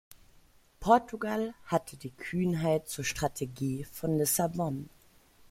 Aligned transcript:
Portugal 0.79 1.53
hatte 1.67 1.95
die 1.95 2.09
Kühnheit 2.09 2.89
zur 2.89 3.03
Strategie 3.05 3.83
von 3.83 4.17
Lissabon. 4.17 4.89